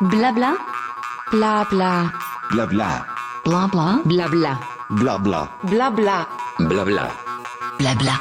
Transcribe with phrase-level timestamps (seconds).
[0.00, 0.54] Blabla.
[1.32, 2.12] Blabla.
[2.52, 3.04] Blabla.
[3.44, 4.00] Blabla.
[4.04, 4.58] Blabla.
[4.90, 5.48] Blabla.
[5.64, 6.26] Blabla.
[6.60, 7.08] Blabla.
[7.78, 8.12] Blabla.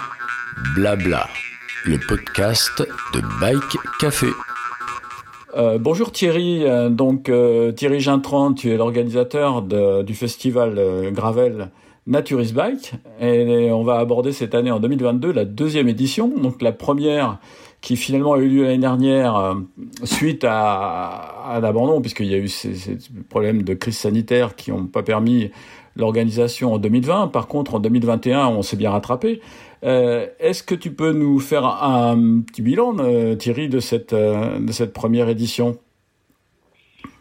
[0.75, 1.27] Blabla.
[1.85, 4.27] Le podcast de Bike Café.
[5.55, 11.69] Euh, bonjour Thierry, Euh, donc euh, Thierry Gintran, tu es l'organisateur du festival euh, Gravel
[12.07, 16.71] Naturist Bike et on va aborder cette année en 2022 la deuxième édition, donc la
[16.71, 17.37] première
[17.81, 19.55] qui finalement a eu lieu l'année dernière euh,
[20.03, 22.97] suite à, l'abandon puisqu'il y a eu ces,
[23.29, 25.51] problèmes de crise sanitaire qui n'ont pas permis
[25.95, 27.29] l'organisation en 2020.
[27.29, 29.41] Par contre, en 2021, on s'est bien rattrapé.
[29.83, 34.13] Euh, Est-ce que tu peux nous faire un petit bilan, euh, Thierry, de cette,
[34.93, 35.77] première édition?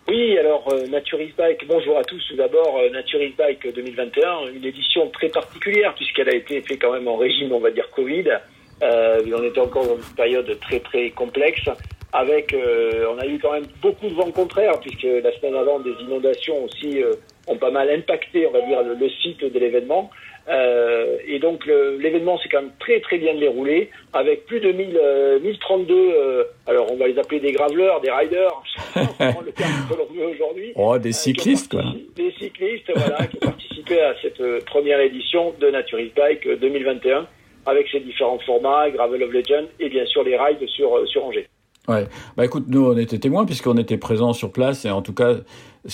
[0.09, 2.23] Oui, alors euh, Naturist Bike, bonjour à tous.
[2.29, 6.93] Tout d'abord, euh, Naturist Bike 2021, une édition très particulière puisqu'elle a été faite quand
[6.93, 8.29] même en régime, on va dire, Covid.
[8.83, 11.69] Euh, on était encore dans une période très très complexe.
[12.13, 15.81] Avec, euh, on a eu quand même beaucoup de vents contraires puisque la semaine avant,
[15.81, 17.13] des inondations aussi euh,
[17.47, 20.11] ont pas mal impacté, on va dire, le, le site de l'événement.
[20.49, 24.97] Euh, et donc l'événement s'est quand même très très bien déroulé avec plus de 1000,
[25.03, 28.63] euh, 1032, euh, alors on va les appeler des graveleurs, des riders,
[28.97, 30.73] le terme que l'on veut aujourd'hui.
[30.77, 31.83] Oh, des cyclistes, quoi.
[32.15, 37.27] Des cyclistes, voilà, qui ont participé à cette première édition de Naturist Bike euh, 2021
[37.67, 41.25] avec ses différents formats, Gravel of Legend et bien sûr les rides sur, euh, sur
[41.25, 41.49] Angers.
[41.89, 42.07] Ouais.
[42.37, 45.37] Bah écoute, nous on était témoins puisqu'on était présents sur place et en tout cas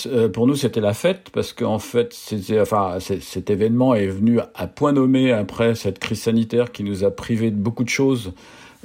[0.07, 2.15] euh, pour nous c'était la fête parce qu'en fait
[2.59, 7.11] enfin cet événement est venu à point nommé après cette crise sanitaire qui nous a
[7.11, 8.33] privé de beaucoup de choses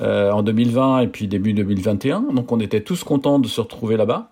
[0.00, 2.20] euh, en 2020 et puis début 2021.
[2.34, 4.30] Donc on était tous contents de se retrouver là-bas.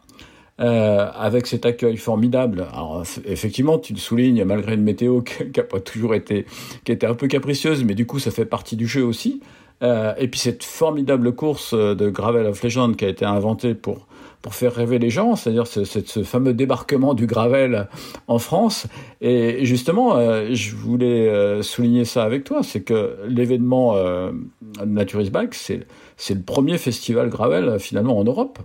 [0.58, 2.66] Euh, avec cet accueil formidable.
[2.72, 6.46] Alors eff- effectivement, tu le soulignes, malgré une météo qui n'a pas toujours été,
[6.82, 9.42] qui était un peu capricieuse, mais du coup ça fait partie du jeu aussi.
[9.82, 13.74] Euh, et puis cette formidable course euh, de Gravel of Legend qui a été inventée
[13.74, 14.06] pour
[14.40, 17.88] pour faire rêver les gens, c'est-à-dire ce, fameux débarquement du gravel
[18.27, 18.86] en France.
[19.20, 20.14] Et justement,
[20.52, 23.96] je voulais souligner ça avec toi, c'est que l'événement
[24.86, 25.84] Naturist Bike, c'est
[26.34, 28.61] le premier festival gravel finalement en Europe.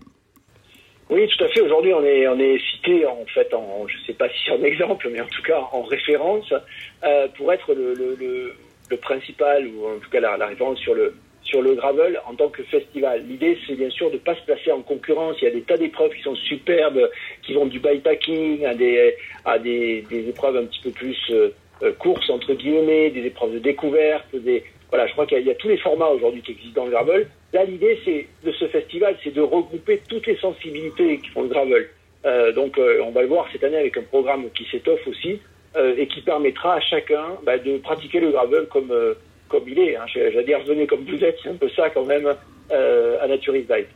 [1.12, 1.60] Oui, tout à fait.
[1.60, 3.54] Aujourd'hui, on est, cité en fait,
[3.88, 6.54] je sais pas si en exemple, mais en tout cas en référence
[7.04, 8.56] euh, pour être le,
[9.02, 11.14] principal ou en tout cas la, la référence sur le
[11.44, 13.24] sur le gravel en tant que festival.
[13.28, 15.36] L'idée, c'est bien sûr de pas se placer en concurrence.
[15.42, 17.10] Il y a des tas d'épreuves qui sont superbes,
[17.42, 21.50] qui vont du bikepacking à des à des, épreuves un petit peu plus euh,
[21.84, 24.28] euh, courses entre guillemets, des épreuves de découverte,
[24.90, 27.28] voilà, je crois qu'il y a tous les formats aujourd'hui qui existent dans le gravel.
[27.54, 28.00] Là, l'idée
[28.44, 31.90] de ce festival, c'est de regrouper toutes les sensibilités qui font le gravel.
[32.26, 35.40] Euh, donc, euh, on va le voir cette année avec un programme qui s'étoffe aussi
[35.76, 38.94] euh, et qui permettra à chacun bah, de pratiquer le gravel comme
[39.50, 39.98] comme il est.
[39.98, 40.06] Hein.
[40.08, 42.26] J'allais dire venez comme vous êtes, c'est un peu ça quand même
[42.70, 43.88] à Naturist Bike.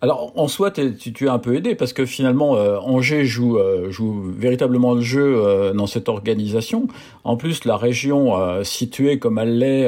[0.00, 3.58] Alors en soi, tu, tu es un peu aidé parce que finalement Angers joue,
[4.38, 6.88] véritablement le jeu dans cette organisation.
[7.24, 9.86] En plus, la région située comme elle l'est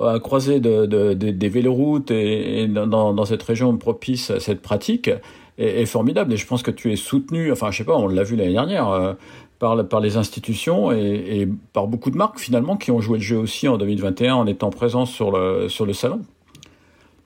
[0.00, 4.62] à croisée de, de- de- des véloroutes et, dans, dans cette région propice à cette
[4.62, 5.10] pratique
[5.58, 6.32] est, formidable.
[6.32, 8.52] Et je pense que tu es soutenu, enfin je sais pas, on l'a vu l'année
[8.52, 9.12] dernière, euh,
[9.58, 10.98] par, par les institutions et,
[11.42, 14.46] et par beaucoup de marques finalement qui ont joué le jeu aussi en 2021 en
[14.46, 16.20] étant présents sur le, sur le salon.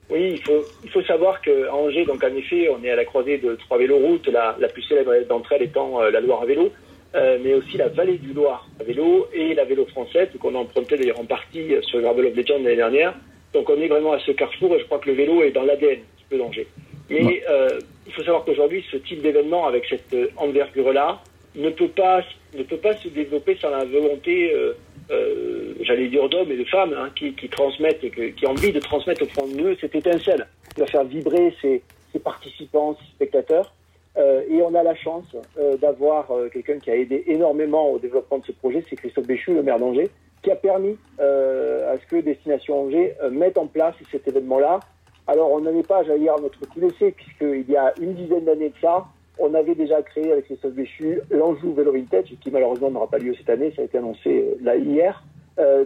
[0.09, 3.03] Oui, il faut, il faut savoir qu'à Angers, donc en effet, on est à la
[3.05, 6.45] croisée de trois véloroutes, la, la plus célèbre d'entre elles étant euh, la Loire à
[6.45, 6.69] vélo,
[7.15, 10.59] euh, mais aussi la vallée du Loire à vélo et la vélo française, qu'on a
[10.59, 13.13] emprunté d'ailleurs en partie sur Gravel of Legend l'année dernière.
[13.53, 15.63] Donc on est vraiment à ce carrefour et je crois que le vélo est dans
[15.63, 16.67] l'ADN peu d'Angers.
[17.09, 17.43] Mais Ouais.
[17.49, 21.21] euh, il faut savoir qu'aujourd'hui, ce type d'événement avec cette euh, envergure-là
[21.55, 22.21] ne peut pas
[22.55, 24.73] ne peut pas se développer sans la volonté, euh,
[25.11, 28.51] euh, j'allais dire d'hommes et de femmes, hein, qui, qui transmettent, et que- qui ont
[28.51, 31.81] envie de transmettre au fond de eux cette étincelle, qui va faire vibrer ces,
[32.11, 33.73] ces participants, ces spectateurs.
[34.17, 35.25] Euh, et on a la chance
[35.59, 39.27] euh, d'avoir euh, quelqu'un qui a aidé énormément au développement de ce projet, c'est Christophe
[39.27, 40.09] Béchu, le maire d'Angers,
[40.41, 44.79] qui a permis à ce que Destination Angers mette en place cet événement-là.
[45.25, 48.69] Alors on n'avait pas, j'allais dire, notre coup d'essai, puisqu'il y a une dizaine d'années
[48.69, 49.05] de ça,
[49.39, 53.33] on avait déjà créé avec Christophe Béchu l'Anjou Vélo Vintage, qui malheureusement n'aura pas lieu
[53.35, 55.23] cette année, ça a été annoncé là hier.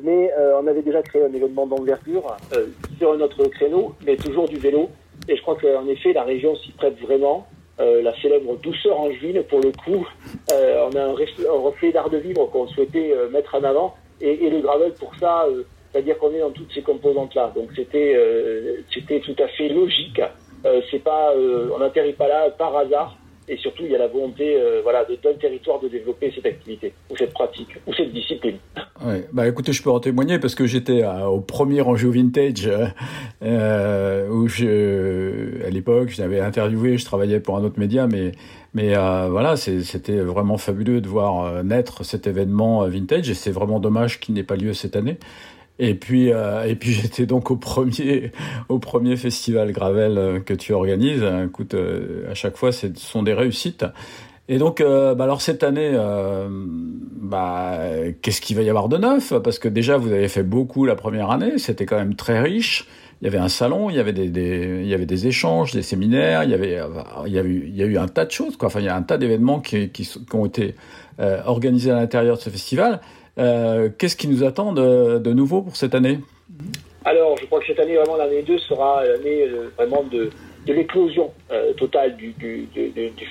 [0.03, 0.31] Mais
[0.61, 2.35] on avait déjà créé un événement d'envergure
[2.97, 4.89] sur un autre créneau, mais toujours du vélo.
[5.29, 7.47] Et je crois qu'en effet, la région s'y prête vraiment.
[7.79, 10.05] Euh, la célèbre douceur angevine, pour le coup,
[10.51, 13.63] euh, on a un, ref- un reflet d'art de vivre qu'on souhaitait euh, mettre en
[13.63, 13.95] avant.
[14.19, 15.47] Et, le gravel, pour ça,
[15.91, 17.51] c'est-à-dire qu'on est dans toutes ces composantes-là.
[17.55, 18.15] Donc c'était
[18.93, 20.21] c'était tout à fait logique.
[20.91, 21.33] C'est pas,
[21.73, 23.17] on n'atterrit pas là par hasard.
[23.51, 27.17] Et surtout il y a la volonté voilà d'un territoire de développer cette activité ou
[27.17, 28.57] cette pratique ou cette discipline.
[29.05, 29.27] Ouais.
[29.33, 32.69] Bah écoutez, je peux en témoigner parce que j'étais au premier enjeu vintage
[33.41, 38.31] où je, à l'époque j'avais interviewé, je travaillais pour un autre média, mais
[38.73, 44.19] mais voilà, c'était vraiment fabuleux de voir naître cet événement vintage et c'est vraiment dommage
[44.19, 45.17] qu'il n'ait pas lieu cette année.
[45.83, 48.31] Et puis, euh, et puis j'étais donc au premier,
[48.69, 51.25] au premier festival Gravel euh, que tu organises.
[51.45, 53.85] Écoute, euh, à chaque fois, ce sont des réussites.
[54.47, 55.97] Et donc, bah alors cette année,
[57.21, 57.79] bah,
[58.21, 59.31] qu'est-ce qu'il va y avoir de neuf?
[59.41, 61.57] Parce que déjà, vous avez fait beaucoup la première année.
[61.57, 62.85] C'était quand même très riche.
[63.21, 65.83] Il y avait un salon, il y avait des, il y avait des échanges, des
[65.83, 66.43] séminaires.
[66.43, 66.81] Il y avait,
[67.27, 68.57] il y a eu, il y a eu un tas de choses.
[68.61, 70.75] Enfin, il y a un tas d'événements qui, qui, ont été
[71.45, 72.99] organisés à l'intérieur de ce festival.
[73.37, 76.19] Euh, qu'est-ce qui nous attend de, nouveau pour cette année?
[77.05, 80.29] Alors, je crois que cette année, vraiment, l'année 2 sera l'année euh, vraiment de,
[80.67, 82.35] de l'éclosion euh, totale du,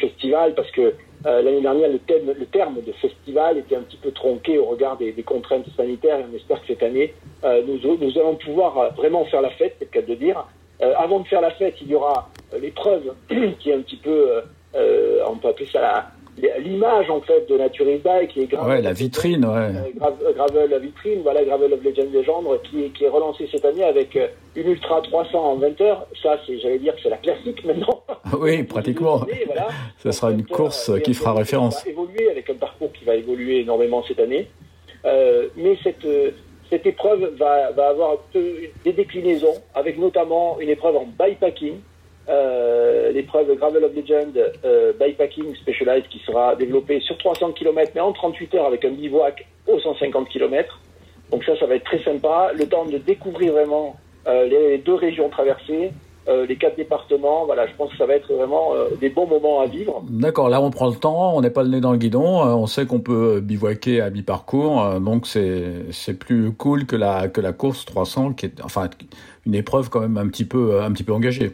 [0.01, 0.95] festival, parce que
[1.25, 4.97] l'année dernière, le, thème, le, terme de festival était un petit peu tronqué au regard
[4.97, 7.15] des, contraintes sanitaires, et on espère que cette année,
[7.45, 10.47] nous, nous, allons pouvoir vraiment faire la fête, c'est le cas de dire.
[10.81, 13.15] avant de faire la fête, il y aura l'épreuve
[13.59, 14.41] qui est un petit peu,
[14.75, 16.11] on peut appeler ça la
[16.59, 19.73] l'image en fait de Nature's Bike qui est grave, ouais, la vitrine ouais.
[20.03, 23.85] Euh, Gravel la vitrine voilà Gravel of Legend Legendre qui, qui est relancé cette année
[23.85, 26.07] avec euh, une Ultra 300 en 20 heures.
[26.23, 28.03] Ça c'est j'allais dire que c'est la classique maintenant.
[28.39, 29.25] Oui pratiquement.
[29.47, 29.69] Voilà.
[29.99, 33.61] ça sera une course qui fera référence va évoluer avec un parcours qui va évoluer
[33.61, 34.49] énormément cette année.
[35.05, 36.07] Euh, mais cette
[36.69, 41.81] cette épreuve va, va avoir des déclinaisons avec notamment une épreuve en bikepacking
[42.31, 48.01] euh, l'épreuve Gravel of Legend euh, Bikepacking Specialized qui sera développée sur 300 km mais
[48.01, 50.81] en 38 heures avec un bivouac aux 150 km.
[51.33, 52.53] Donc ça, ça va être très sympa.
[52.57, 53.97] Le temps de découvrir vraiment
[54.29, 55.91] euh, les deux régions traversées,
[56.29, 57.47] euh, les quatre départements.
[57.47, 60.03] Voilà, je pense que ça va être vraiment des bons moments à vivre.
[60.09, 62.67] D'accord, là on prend le temps, on n'est pas le nez dans le guidon, on
[62.67, 67.85] sait qu'on peut bivouaquer à mi-parcours, donc c'est plus cool que la que la course
[67.87, 68.89] 300 qui est enfin
[69.47, 71.53] une épreuve quand même un petit peu un petit peu engagée.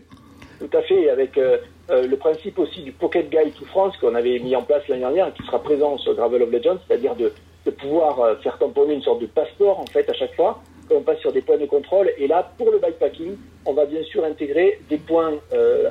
[0.58, 1.58] Tout à fait, avec euh,
[1.91, 5.03] euh, le principe aussi du Pocket Guide to France qu'on avait mis en place l'année
[5.03, 7.32] dernière, qui sera présent sur Gravel of Legends, c'est-à-dire de,
[7.67, 10.94] de, pouvoir euh, faire tamponner une sorte de passeport en fait à chaque fois quand
[10.97, 12.11] on passe sur des points de contrôle.
[12.17, 15.32] Et là, pour le bikepacking, on va bien sûr intégrer des points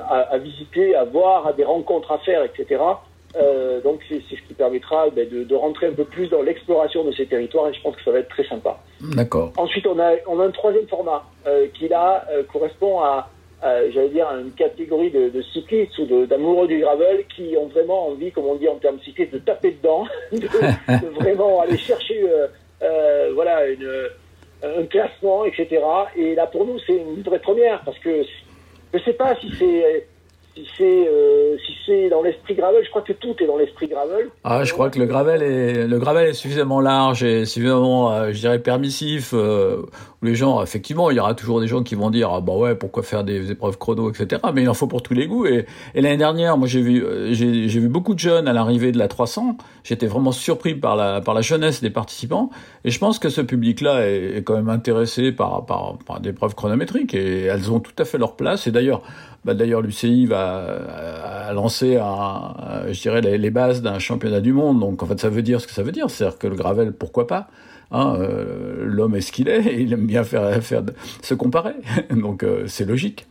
[0.08, 2.80] à, à, visiter, à voir, à des rencontres à faire, etc.
[3.36, 7.04] Euh, donc c'est ce qui permettra ben, de, de, rentrer un peu plus dans l'exploration
[7.04, 8.78] de ces territoires et je pense que ça va être très sympa.
[9.14, 9.52] D'accord.
[9.58, 13.28] Ensuite, on a, on a un troisième format euh, qui là correspond à
[13.66, 18.08] euh, j'allais dire, une catégorie de, de cyclistes ou d'amoureux du gravel qui ont vraiment
[18.08, 22.22] envie, comme on dit en termes cyclistes, de taper dedans, de, de vraiment aller chercher
[22.22, 22.46] euh,
[22.82, 24.08] euh, voilà, une,
[24.62, 25.82] un classement, etc.
[26.16, 28.22] Et là, pour nous, c'est une vraie première parce que
[28.92, 30.06] je ne sais pas si c'est
[30.56, 33.88] si c'est euh, si c'est dans l'esprit gravel, je crois que tout est dans l'esprit
[33.88, 34.30] gravel.
[34.42, 38.32] Ah, je crois que le gravel est le gravel est suffisamment large et suffisamment, euh,
[38.32, 39.32] je dirais, permissif.
[39.34, 39.82] Euh,
[40.22, 42.74] les gens, effectivement, il y aura toujours des gens qui vont dire ah bah ouais,
[42.74, 44.40] pourquoi faire des épreuves chrono, etc.
[44.54, 45.46] Mais il en faut pour tous les goûts.
[45.46, 49.08] Et, l'année dernière, moi j'ai vu j'ai vu beaucoup de jeunes à l'arrivée de la
[49.08, 49.58] 300.
[49.84, 52.48] J'étais vraiment surpris par la par la jeunesse des participants.
[52.84, 56.30] Et je pense que ce public-là est, est, quand même intéressé par par, par des
[56.30, 58.66] épreuves chronométriques et elles ont tout à fait leur place.
[58.66, 59.02] Et d'ailleurs
[59.46, 64.80] bah, D'ailleurs, l'UCI va lancer, un, je dirais, les, bases d'un championnat du monde.
[64.80, 66.10] Donc, en fait, ça veut dire ce que ça veut dire.
[66.10, 67.46] C'est-à-dire que le gravel, pourquoi pas
[67.92, 70.60] hein, euh, L'homme est ce qu'il est, il aime bien faire,
[71.22, 71.74] se comparer.
[72.10, 73.26] Donc, euh, c'est logique.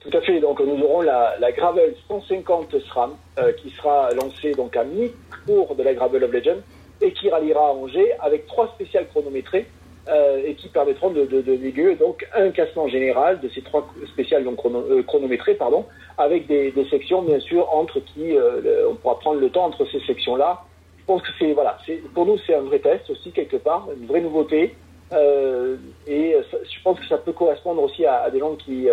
[0.00, 0.38] Tout à fait.
[0.40, 5.82] Donc, nous aurons la, Gravel 150 SRAM euh, qui sera lancée donc à mi-cours de
[5.82, 6.58] la Gravel of Legend
[7.00, 9.66] et qui ralliera à Angers avec trois spéciales chronométrées
[10.08, 14.42] euh, et qui permettront de, de, de donc un classement général de ces trois spéciales
[14.42, 15.84] donc chrono, euh, chronométrées, pardon,
[16.16, 19.84] avec des, des, sections bien sûr entre qui euh, on pourra prendre le temps entre
[19.92, 20.62] ces sections-là.
[20.98, 23.88] Je pense que c'est voilà, c'est pour nous c'est un vrai test aussi quelque part,
[24.00, 24.74] une vraie nouveauté,
[25.12, 28.88] et je pense que ça peut correspondre aussi à, à des gens qui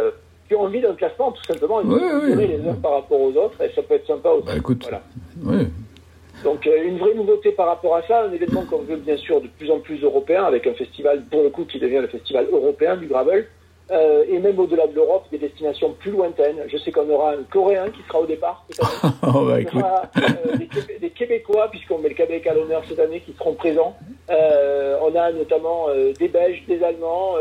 [0.47, 2.01] qui ont envie d'un classement tout simplement, et oui,
[2.35, 2.47] oui.
[2.47, 4.47] les uns par rapport aux autres, et ça peut être sympa aussi.
[4.47, 5.01] Bah, écoute, voilà.
[5.43, 5.67] oui.
[6.45, 9.41] Donc euh, une vraie nouveauté par rapport à ça, un événement qu'on veut bien sûr
[9.41, 12.47] de plus en plus européen, avec un festival pour le coup qui devient le festival
[12.51, 13.47] européen du gravel,
[13.91, 16.57] euh, et même au-delà de l'Europe, des destinations plus lointaines.
[16.67, 18.63] Je sais qu'on aura un Coréen qui sera au départ.
[19.23, 19.81] oh, bah, écoute.
[19.81, 23.53] Aura, euh, des, des, Québécois, puisqu'on met le Québec à l'honneur cette année, qui seront
[23.53, 23.95] présents.
[24.29, 25.87] Euh, on a notamment
[26.19, 27.35] des Belges, des Allemands,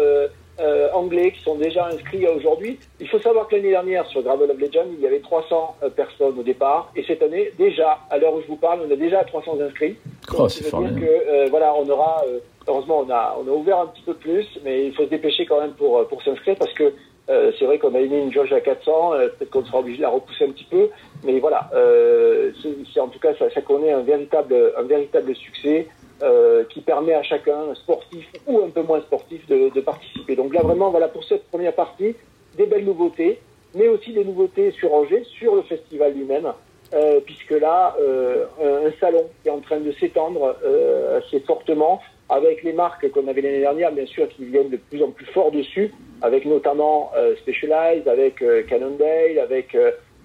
[0.61, 2.79] euh, anglais qui sont déjà inscrits aujourd'hui.
[3.01, 5.91] Il faut savoir que l'année dernière, sur Gravel of Legend, il y avait 300 euh,
[5.91, 6.93] personnes au départ.
[6.95, 9.97] Et cette année, déjà, à l'heure où je vous parle, on a déjà 300 inscrits.
[10.37, 12.23] Oh, c'est dire que, euh, voilà, on aura,
[12.69, 15.45] heureusement, on a, on a ouvert un petit peu plus, mais il faut se dépêcher
[15.45, 16.93] quand même pour, pour s'inscrire parce que
[17.27, 20.11] c'est vrai qu'on a mis une jauge à 400, peut-être qu'on sera obligé de la
[20.11, 20.91] repousser un petit peu.
[21.25, 25.89] Mais voilà, en tout cas, ça, ça connaît un véritable, un véritable succès
[26.23, 30.37] euh, qui permet à chacun, sportif ou un peu moins sportif, de, de, participer.
[30.37, 32.15] Donc là, vraiment, voilà pour cette première partie,
[32.57, 33.41] des belles nouveautés,
[33.75, 36.53] mais aussi des nouveautés sur Angers, sur le festival lui-même,
[36.95, 42.01] euh, puisque là, euh, un salon qui est en train de s'étendre euh, assez fortement,
[42.29, 45.27] avec les marques qu'on avait l'année dernière, bien sûr, qui viennent de plus en plus
[45.27, 45.93] fort dessus,
[46.23, 49.77] avec notamment euh, Specialized, avec euh, Cannondale, avec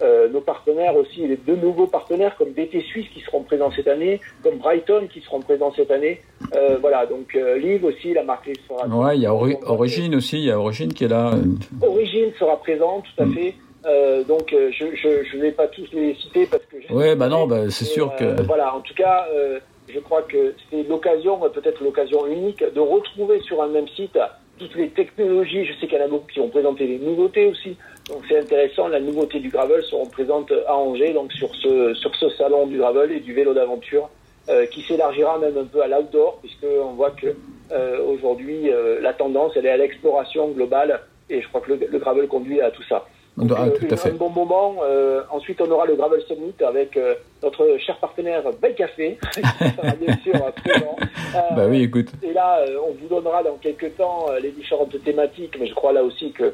[0.02, 3.72] euh, euh, nos partenaires aussi, les deux nouveaux partenaires comme DT Suisse qui seront présents
[3.76, 6.22] cette année, comme Brighton qui seront présents cette année.
[6.56, 8.88] Euh, voilà, donc euh, Live aussi, la marque sera.
[8.88, 11.34] Ouais, il y a Ori Origine aussi, il y a Origine qui est là.
[11.82, 13.34] Origine sera présent, tout à mm.
[13.34, 13.56] fait.
[13.86, 16.94] Euh, donc euh, je je je vais pas tous les citer parce que.
[16.94, 18.26] Ouais, bah non, bah c'est sûr que.
[18.26, 22.80] Euh, voilà, en tout cas, euh, je crois que c'est l'occasion, peut-être l'occasion unique, de
[22.80, 24.18] retrouver sur un même site
[24.60, 25.66] toutes les technologies.
[25.66, 27.78] Je sais qu'il y en a beaucoup qui ont présenté des nouveautés aussi.
[28.10, 28.88] Donc c'est intéressant.
[28.88, 32.78] La nouveauté du gravel seront présentes à Angers, donc sur ce sur ce salon du
[32.78, 34.10] gravel et du vélo d'aventure,
[34.50, 37.36] euh, qui s'élargira même un peu à l'outdoor, puisque on voit que
[37.72, 38.70] euh, aujourd'hui
[39.02, 42.62] la tendance elle est à l'exploration globale, et je crois que le, le gravel conduit
[42.62, 43.08] à tout ça.
[43.40, 44.10] Donc, ah, tout à fait.
[44.10, 44.76] un bon moment.
[44.84, 49.42] Euh, ensuite, on aura le Gravel Summit avec euh, notre cher partenaire Bel Café, qui
[49.42, 50.96] sera bien sûr présent.
[51.36, 52.10] Euh, bah oui, écoute.
[52.22, 56.04] Et là, on vous donnera dans quelques temps les différentes thématiques, mais je crois là
[56.04, 56.54] aussi que,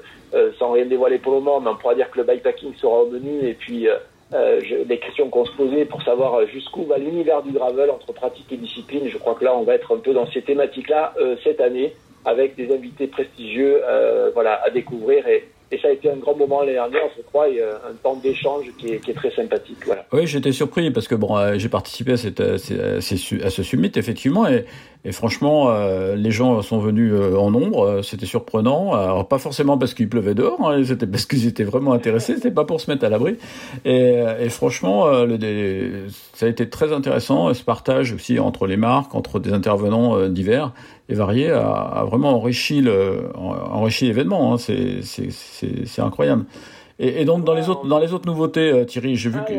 [0.60, 3.10] sans rien dévoiler pour le moment, mais on pourra dire que le bikepacking sera au
[3.10, 3.88] menu et puis
[4.32, 8.58] les questions qu'on se posait pour savoir jusqu'où va l'univers du gravel entre pratique et
[8.58, 9.08] discipline.
[9.08, 11.14] Je crois que là, on va être un peu dans ces thématiques-là
[11.44, 11.94] cette année
[12.26, 13.82] avec des invités prestigieux,
[14.34, 17.50] voilà, à découvrir et et ça a été un grand moment l'année dernière, je crois,
[17.50, 19.78] et un temps d'échange qui est, très sympathique.
[20.14, 24.48] Oui, j'étais surpris parce que bon, euh, j'ai participé à, cette, à, ce summit effectivement,
[24.48, 24.66] et,
[25.12, 28.02] franchement, euh, les gens sont venus euh, en nombre.
[28.02, 28.94] C'était surprenant.
[28.94, 32.36] Alors pas forcément parce qu'il pleuvait dehors, hein, c'était parce qu'ils étaient vraiment intéressés.
[32.36, 33.36] C'était pas pour se mettre à l'abri.
[33.84, 35.06] Et, franchement,
[36.34, 37.54] ça a été très intéressant.
[37.54, 40.72] Ce partage aussi entre les marques, entre des intervenants divers
[41.10, 44.54] et varié a, a vraiment enrichi le enrichi l'événement.
[44.54, 44.58] Hein.
[44.58, 46.46] C'est c'est incroyable.
[46.98, 49.54] Et, et, donc dans les autres dans les autres nouveautés, euh, Thierry, j'ai vu que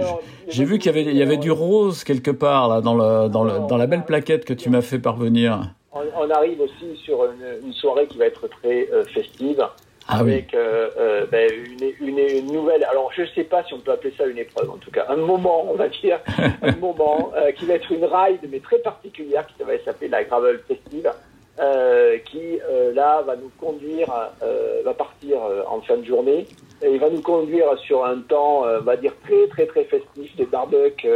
[0.49, 3.29] j'ai vu qu'il y avait il y avait du rose quelque part là dans le
[3.29, 5.75] dans le dans la belle plaquette que tu m'as fait parvenir.
[5.93, 9.67] On, on, arrive aussi sur une, une, soirée qui va être très euh, festive.
[10.09, 10.59] Ah avec oui.
[10.59, 12.85] euh, euh, ben, une, une, une, nouvelle.
[12.85, 15.07] Alors, je ne sais pas si on peut appeler ça une épreuve, en tout cas,
[15.09, 16.21] un moment, on va dire,
[16.63, 20.23] un moment euh, qui va être une ride, mais très particulière, qui va s'appeler la
[20.23, 21.11] Gravel Festive,
[21.59, 25.39] euh, qui euh, là va nous conduire, euh, va partir
[25.71, 26.47] en fin de journée
[26.83, 30.37] et il va nous conduire sur un temps, on va dire très très très festif,
[30.37, 31.09] des barbecues,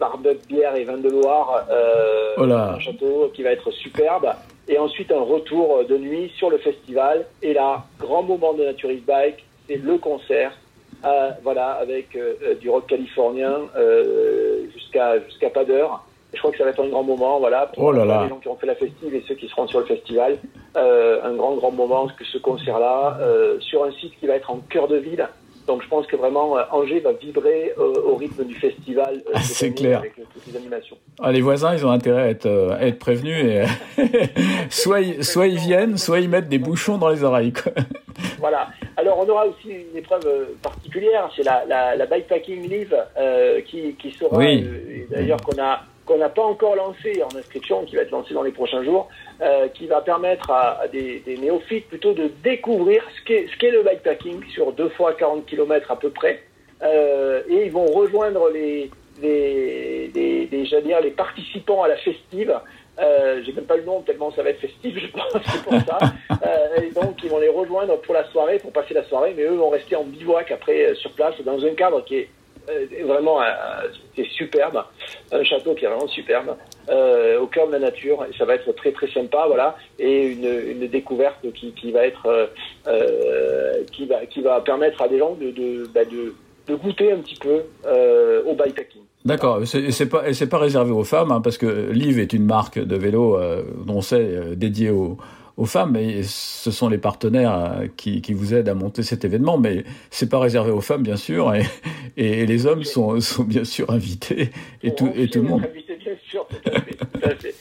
[0.00, 1.66] barbecue, bière et vin de Loire,
[2.38, 4.32] oh un château qui va être superbe.
[4.68, 7.26] Et ensuite un retour de nuit sur le festival.
[7.42, 10.52] Et là, grand moment de Naturist Bike, c'est le concert.
[11.42, 12.16] voilà, avec
[12.60, 13.60] du rock californien
[14.72, 16.02] jusqu'à jusqu'à pas d'heure.
[16.34, 18.24] Je crois que ça va être un grand moment, voilà, pour oh là là.
[18.24, 20.38] les gens qui ont fait la festive et ceux qui seront sur le festival.
[20.76, 24.50] Euh, un grand, grand moment, que ce concert-là, euh, sur un site qui va être
[24.50, 25.26] en cœur de ville.
[25.66, 29.22] Donc je pense que vraiment euh, Angers va vibrer euh, au rythme du festival.
[29.32, 30.00] Ah, c'est clair.
[30.00, 30.96] Avec toutes les animations.
[31.22, 33.64] Ah, les voisins, ils ont intérêt à être, à être prévenus et
[34.68, 37.52] soit, ils, soit ils viennent, soit ils mettent des bouchons dans les oreilles.
[37.52, 37.72] Quoi.
[38.38, 38.68] Voilà.
[38.96, 40.28] Alors on aura aussi une épreuve
[40.62, 42.96] particulière, c'est la, la, la bikepacking live
[43.66, 44.66] qui, qui sera oui.
[45.10, 48.42] d'ailleurs qu'on a qu'on n'a pas encore lancé en inscription, qui va être lancé dans
[48.42, 49.08] les prochains jours,
[49.40, 53.70] euh, qui va permettre à, à des, des, néophytes plutôt de découvrir ce qu'est qu
[53.70, 56.42] le bikepacking sur deux fois 40 km à peu près.
[56.82, 58.90] Euh, et ils vont rejoindre les,
[59.22, 62.54] les, les, les, dire, les participants à la festive.
[62.98, 65.74] Euh, J'ai même pas le nom tellement ça va être festif, je pense, c'est pour
[65.80, 65.98] ça.
[66.46, 69.42] euh, et donc ils vont les rejoindre pour la soirée, pour passer la soirée, mais
[69.42, 72.28] eux vont rester en bivouac après euh, sur place dans un cadre qui est
[73.04, 73.46] vraiment euh,
[74.16, 74.82] c'est superbe,
[75.32, 76.56] un château qui est vraiment superbe,
[76.88, 80.44] euh, au cœur de la nature, ça va être très très sympa, voilà, et une,
[80.44, 82.50] une découverte qui, qui va être
[82.86, 86.34] euh, qui va qui va permettre à des gens de de, bah de,
[86.76, 89.02] goûter un petit peu euh, au bikepacking.
[89.24, 92.78] D'accord, et c'est pas pas réservé aux femmes, hein, parce que Liv est une marque
[92.78, 95.16] de vélo euh, dont c'est dédié aux
[95.56, 99.56] aux femmes, mais ce sont les partenaires qui, qui vous aident à monter cet événement,
[99.56, 101.64] mais c'est pas réservé aux femmes, bien sûr, et,
[102.16, 104.50] et les hommes sont, sont bien sûr invités,
[104.82, 105.64] et, tout, et tout le monde.
[105.64, 107.54] Invité, bien sûr, tout à fait, tout à fait.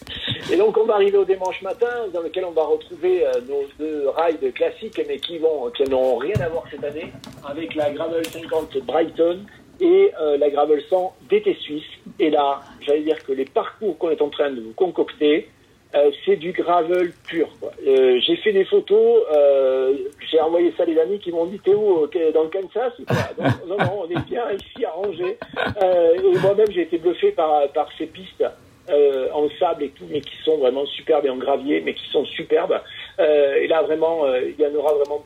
[0.51, 3.63] Et donc, on va arriver au dimanche matin, dans lequel on va retrouver euh, nos
[3.79, 7.11] deux rides classiques, mais qui vont, qui n'ont rien à voir cette année,
[7.45, 9.39] avec la Gravel 50 Brighton
[9.79, 11.83] et euh, la Gravel 100 DT Suisse.
[12.19, 15.49] Et là, j'allais dire que les parcours qu'on est en train de vous concocter,
[15.95, 17.47] euh, c'est du gravel pur.
[17.85, 19.93] Euh, j'ai fait des photos, euh,
[20.31, 23.45] j'ai envoyé ça à des amis qui m'ont dit t'es où dans le Kansas quoi
[23.67, 25.37] non, non, on est bien ici à Angers.
[25.83, 28.43] Euh, et moi-même j'ai été bluffé par, ces pistes
[28.89, 32.25] en sable et tout, mais qui sont vraiment superbes et en gravier, mais qui sont
[32.25, 32.79] superbes.
[33.19, 35.23] Et là vraiment, il y en aura vraiment,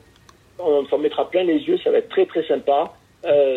[0.59, 2.93] on s'en mettra plein les yeux, ça va être très très sympa.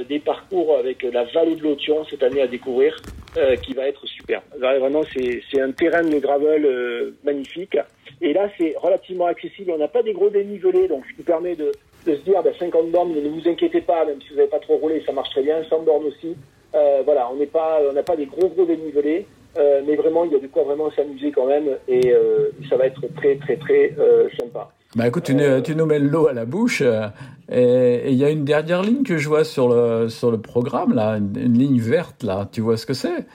[0.09, 2.97] Des parcours avec la vallée de l'Othion cette année à découvrir,
[3.37, 4.43] euh, qui va être superbe.
[4.59, 7.77] Vraiment, c'est un terrain de gravel euh, magnifique.
[8.21, 9.73] Et là, c'est relativement accessible.
[9.73, 11.73] On n'a pas des gros dénivelés, donc ce qui permet de,
[12.07, 14.59] de se dire, ben, 50 bornes, ne vous inquiétez pas, même si vous n'avez pas
[14.59, 15.63] trop roulé, ça marche très bien.
[15.65, 16.37] 100 bornes aussi.
[16.75, 19.27] Euh, voilà, on n'est pas, on n'a pas des gros gros dénivelés,
[19.59, 22.77] euh, mais vraiment, il y a de quoi vraiment s'amuser quand même, et euh, ça
[22.77, 23.95] va être très très très
[24.39, 24.71] sympa.
[24.97, 26.83] Bah écoute, tu, nous- tu nous mets l'eau à la bouche.
[26.85, 27.07] euh,
[27.53, 30.95] et il y a une dernière ligne que je vois sur le, sur le programme,
[30.95, 32.49] là, une, une ligne verte, là.
[32.51, 33.27] Tu vois ce que c'est?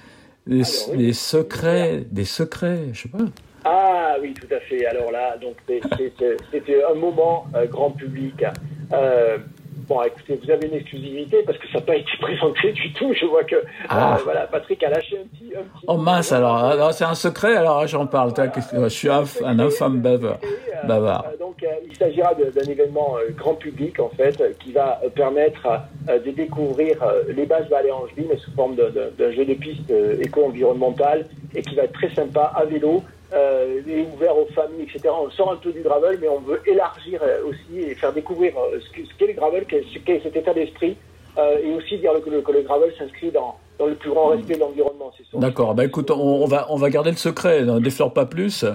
[0.47, 0.97] Les, oui.
[0.97, 3.23] les secrets, des secrets, je sais pas.
[3.63, 4.85] Ah oui, tout à fait.
[4.85, 5.55] Alors là, donc
[6.51, 8.45] c'était un moment euh, grand public.
[8.93, 9.37] Euh,
[9.89, 13.11] bon, écoutez, vous avez une exclusivité parce que ça n'a pas été présenté du tout.
[13.19, 13.55] Je vois que
[13.89, 14.15] Ah.
[14.19, 15.51] euh, voilà, Patrick a lâché un petit.
[15.57, 18.33] Un petit Oh mince, alors, alors c'est un secret, alors j'en parle.
[18.33, 20.37] Que- Je suis un, un infâme bavard.
[20.87, 21.25] Bavard.
[21.87, 25.67] Il s'agira d'un événement euh, grand public, en fait, euh, qui va euh, permettre
[26.07, 26.97] de découvrir
[27.35, 29.89] les bases vallées Angevin mais sous forme d'un- jeu de piste
[30.21, 31.25] éco-environnemental
[31.55, 33.01] et qui va être très sympa à vélo
[33.33, 35.09] et ouvert aux familles, etc.
[35.19, 38.89] On sort un peu du gravel, mais on veut élargir aussi et faire découvrir ce
[38.91, 40.95] que- ce qu'est le gravel, ce qu'est cet état d'esprit,
[41.37, 45.11] et aussi dire que le gravel s'inscrit dans, dans le plus grand respect de l'environnement.
[45.33, 45.75] D'accord.
[45.75, 47.63] Bah écoute, on, on va on va garder le secret.
[47.63, 48.65] Ne déflore pas plus,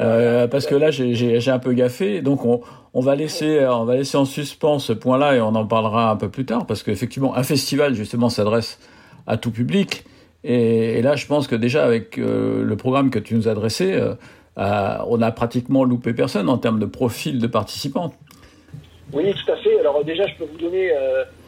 [0.00, 2.22] euh, parce que là j'ai un peu gaffé.
[2.22, 2.60] Donc on
[2.94, 6.16] on va laisser on va laisser en suspens ce point-là et on en parlera un
[6.16, 8.80] peu plus tard, parce qu'effectivement un festival justement s'adresse
[9.26, 10.04] à tout public.
[10.44, 13.54] Et, et là, je pense que déjà avec euh, le programme que tu nous as
[13.54, 14.14] dressé, euh,
[14.56, 18.12] euh, on a pratiquement loupé personne en termes de profil de participants.
[19.12, 19.78] Oui, tout à fait.
[19.80, 20.92] Alors déjà, je peux vous donner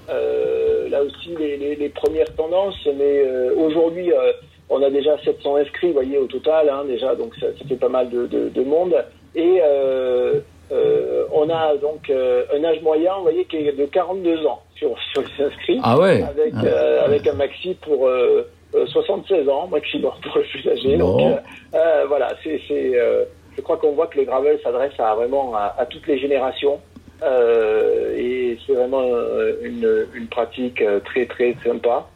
[0.08, 4.32] euh, là aussi les, les- les premières tendances, mais euh, aujourd'hui, euh,
[4.68, 7.76] on a déjà 700 inscrits, vous voyez, au total, hein, déjà, donc ça, ça fait
[7.76, 8.94] pas mal de, de- de monde.
[9.34, 10.40] Et euh,
[10.72, 14.62] euh, on a donc euh, un âge moyen, vous voyez, qui est de 42 ans
[14.76, 16.22] sur, sur les inscrits, Ah ouais.
[16.22, 16.64] avec, Ah.
[16.64, 20.96] euh, avec un maxi pour euh, euh, 76 ans, maximum pour le plus âgé.
[20.96, 21.20] Donc
[22.08, 23.24] voilà, c'est, c'est, euh,
[23.56, 26.80] je crois qu'on voit que le gravel s'adresse à vraiment à, à toutes les générations.
[27.22, 32.06] Euh, et c'est vraiment euh, une, une pratique euh, très très sympa.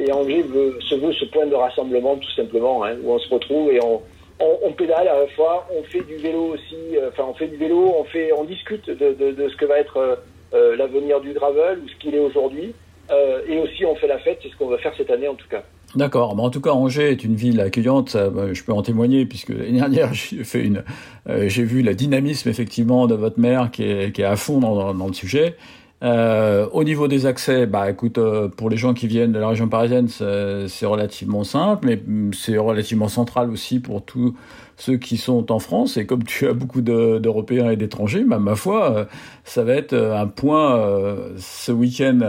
[0.00, 3.28] Et Angers veut, se veut ce point de rassemblement tout simplement, hein, où on se
[3.28, 4.00] retrouve et on,
[4.38, 7.56] on, on pédale à la fois, on fait du vélo aussi, enfin on fait du
[7.56, 10.20] vélo, on fait, on discute de, de, de ce que va être
[10.54, 12.72] euh, l'avenir du gravel ou ce qu'il est aujourd'hui,
[13.10, 15.34] euh, et aussi on fait la fête, c'est ce qu'on va faire cette année en
[15.34, 15.64] tout cas.
[15.94, 16.36] D'accord.
[16.36, 18.16] Mais en tout cas, Angers est une ville accueillante.
[18.16, 20.84] Bah, je peux en témoigner puisque l'année dernière, j'ai une,
[21.28, 25.56] euh, vu le dynamisme effectivement de votre maire qui est, à fond dans, le sujet.
[26.04, 29.48] Euh, au niveau des accès, bah écoute, euh, pour les gens qui viennent de la
[29.48, 34.34] région parisienne, c'est relativement simple, mais mm, c'est relativement central aussi pour tous
[34.78, 35.96] ceux qui sont en France.
[35.96, 39.04] Et comme tu as beaucoup de- d'Européens et d'étrangers, bah, ma foi, euh,
[39.44, 42.20] ça va être euh, un point euh, ce week-end.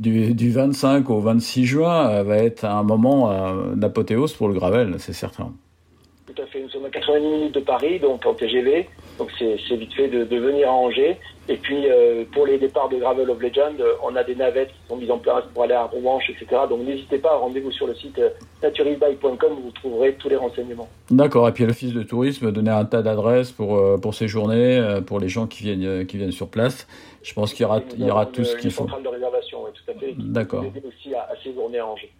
[0.00, 4.54] Du, du 25 au 26 juin euh, va être un moment euh, d'apothéose pour le
[4.54, 5.52] gravel, c'est certain.
[6.26, 9.76] Tout à fait, nous sommes à 90 minutes de Paris, donc en TGV, donc c'est
[9.76, 11.16] vite fait de, de venir à Angers.
[11.48, 14.88] Et puis euh, pour les départs de Gravel of Legend, on a des navettes qui
[14.88, 16.62] sont mises en place pour aller à Romanche, etc.
[16.68, 18.20] Donc n'hésitez pas, rendez-vous sur le site
[18.62, 20.88] naturisbike.com où vous trouverez tous les renseignements.
[21.10, 21.48] D'accord.
[21.48, 25.28] Et puis l'office de tourisme donnait un tas d'adresses pour pour séjourner, euh, pour les
[25.28, 26.86] gens qui viennent qui viennent sur place.
[27.22, 28.84] Je pense qu'il y aura Nous il y aura avons tout ce qu'il faut.
[28.84, 30.14] de réservation, tout à fait.
[30.18, 30.60] D'accord.
[30.62, 32.10] peut vous aider aussi à, à séjourner à Angers.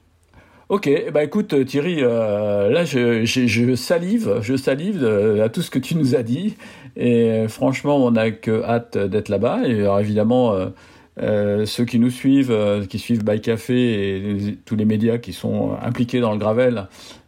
[0.68, 5.48] Ok, ben écoute euh, Thierry, euh, là je, je, je salive, je salive de- à
[5.48, 6.56] tout ce que tu nous as dit
[6.96, 10.66] et euh, franchement on n'a que hâte d'être là-bas et alors, évidemment euh,
[11.20, 15.18] euh, ceux qui nous suivent, euh, qui suivent By Café et les- tous les médias
[15.18, 16.86] qui sont impliqués dans le gravel,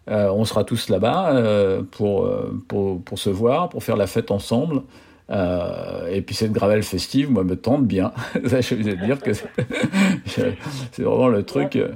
[0.08, 4.06] euh, on sera tous là-bas euh, pour, euh, pour pour se voir, pour faire la
[4.06, 4.82] fête ensemble.
[5.30, 8.12] Euh, et puis cette gravel festive, moi, me tente bien.
[8.46, 9.32] Ça, je vais dire que
[10.26, 11.76] c'est vraiment le truc.
[11.76, 11.88] euh,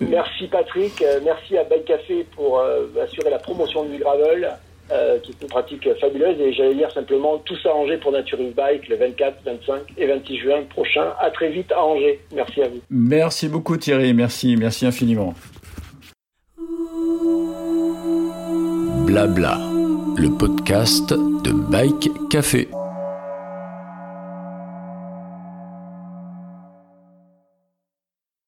[0.00, 4.50] Merci Patrick, euh, merci à Bike Café pour euh, assurer la promotion du gravel,
[4.90, 6.38] euh, qui est une pratique fabuleuse.
[6.40, 10.06] Et j'allais dire simplement tout ça à Angers pour Naturis Bike le 24, 25 et
[10.06, 11.12] 26 juin prochain.
[11.20, 12.20] À très vite à Angers.
[12.34, 12.80] Merci à vous.
[12.90, 15.32] Merci beaucoup Thierry, merci, merci infiniment.
[19.06, 19.58] Blabla,
[20.16, 22.68] le podcast de Bike Café.